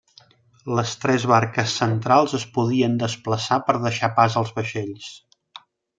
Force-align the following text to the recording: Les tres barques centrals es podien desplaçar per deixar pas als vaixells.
Les 0.77 0.93
tres 1.01 1.25
barques 1.31 1.75
centrals 1.81 2.33
es 2.39 2.45
podien 2.55 2.95
desplaçar 3.05 3.61
per 3.69 3.77
deixar 3.87 4.11
pas 4.21 4.39
als 4.43 4.55
vaixells. 4.57 5.13